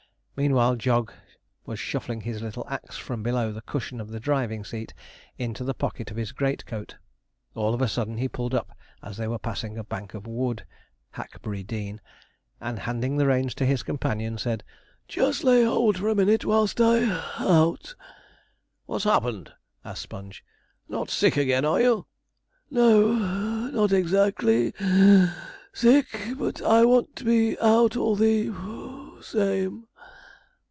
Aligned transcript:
Meanwhile 0.37 0.77
Jog 0.77 1.13
was 1.67 1.79
shuffling 1.79 2.21
his 2.21 2.41
little 2.41 2.65
axe 2.67 2.97
from 2.97 3.21
below 3.21 3.51
the 3.51 3.61
cushion 3.61 4.01
of 4.01 4.09
the 4.09 4.19
driving 4.19 4.63
seat 4.65 4.91
into 5.37 5.63
the 5.63 5.75
pocket 5.75 6.09
of 6.09 6.17
his 6.17 6.31
great 6.31 6.65
coat. 6.65 6.95
All 7.53 7.75
of 7.75 7.81
a 7.81 7.87
sudden 7.87 8.17
he 8.17 8.27
pulled 8.27 8.55
up, 8.55 8.75
as 9.03 9.17
they 9.17 9.27
were 9.27 9.37
passing 9.37 9.77
a 9.77 9.83
bank 9.83 10.15
of 10.15 10.25
wood 10.25 10.65
(Hackberry 11.11 11.61
Dean), 11.63 12.01
and 12.59 12.79
handing 12.79 13.17
the 13.17 13.27
reins 13.27 13.53
to 13.55 13.67
his 13.67 13.83
companion, 13.83 14.39
said: 14.39 14.63
'Just 15.07 15.43
lay 15.43 15.63
hold 15.63 15.97
for 15.99 16.09
a 16.09 16.15
minute 16.15 16.43
whilst 16.43 16.81
I 16.81 17.05
(puff) 17.05 17.41
out.' 17.41 17.95
'What's 18.87 19.03
happened?' 19.03 19.51
asked 19.85 20.01
Sponge. 20.01 20.43
'Not 20.89 21.11
sick 21.11 21.37
again, 21.37 21.65
are 21.65 21.81
you?' 21.81 22.07
'No 22.71 23.13
(puff), 23.19 23.73
not 23.75 23.91
exactly 23.91 24.71
(wheeze) 24.79 25.29
sick, 25.71 26.19
but 26.35 26.63
I 26.63 26.83
want 26.83 27.15
to 27.17 27.25
be 27.25 27.59
out 27.59 27.95
all 27.95 28.15
the 28.15 28.49
(puff) 28.49 29.23
same.' 29.23 29.87